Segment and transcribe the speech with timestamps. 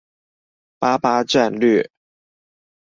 [0.79, 1.91] 八八戰略